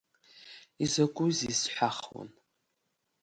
[0.83, 2.29] Изакәзеи сҳәахуан.